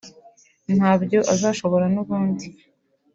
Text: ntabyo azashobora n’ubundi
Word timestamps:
ntabyo 0.75 1.19
azashobora 1.33 1.85
n’ubundi 1.93 2.45